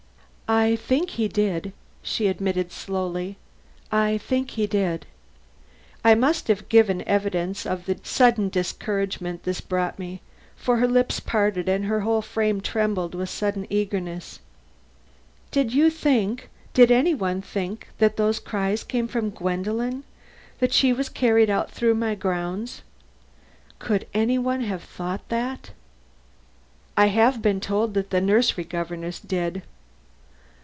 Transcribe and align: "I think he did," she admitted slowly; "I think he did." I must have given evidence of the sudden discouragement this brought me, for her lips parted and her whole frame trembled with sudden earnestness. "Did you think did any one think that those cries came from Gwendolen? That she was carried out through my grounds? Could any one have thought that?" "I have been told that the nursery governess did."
"I 0.53 0.75
think 0.75 1.11
he 1.11 1.29
did," 1.29 1.71
she 2.03 2.27
admitted 2.27 2.73
slowly; 2.73 3.37
"I 3.89 4.17
think 4.17 4.49
he 4.51 4.67
did." 4.67 5.05
I 6.03 6.13
must 6.13 6.49
have 6.49 6.67
given 6.67 7.07
evidence 7.07 7.65
of 7.65 7.85
the 7.85 7.97
sudden 8.03 8.49
discouragement 8.49 9.43
this 9.43 9.61
brought 9.61 9.97
me, 9.97 10.19
for 10.57 10.75
her 10.75 10.89
lips 10.89 11.21
parted 11.21 11.69
and 11.69 11.85
her 11.85 12.01
whole 12.01 12.21
frame 12.21 12.59
trembled 12.59 13.15
with 13.15 13.29
sudden 13.29 13.65
earnestness. 13.71 14.41
"Did 15.51 15.73
you 15.73 15.89
think 15.89 16.49
did 16.73 16.91
any 16.91 17.13
one 17.13 17.41
think 17.41 17.87
that 17.99 18.17
those 18.17 18.41
cries 18.41 18.83
came 18.83 19.07
from 19.07 19.29
Gwendolen? 19.29 20.03
That 20.59 20.73
she 20.73 20.91
was 20.91 21.07
carried 21.07 21.49
out 21.49 21.71
through 21.71 21.95
my 21.95 22.13
grounds? 22.13 22.81
Could 23.79 24.05
any 24.13 24.37
one 24.37 24.59
have 24.65 24.83
thought 24.83 25.29
that?" 25.29 25.71
"I 26.97 27.05
have 27.05 27.41
been 27.41 27.61
told 27.61 27.93
that 27.93 28.09
the 28.09 28.19
nursery 28.19 28.65
governess 28.65 29.17
did." 29.21 29.61